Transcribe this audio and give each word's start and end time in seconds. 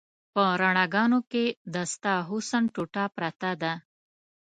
په 0.33 0.43
رڼاګانو 0.61 1.19
کې 1.31 1.45
د 1.73 1.75
ستا 1.93 2.15
حسن 2.29 2.63
ټوټه 2.73 3.03
پرته 3.17 3.49
ده 3.61 3.73